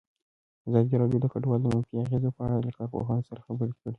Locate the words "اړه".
2.45-2.57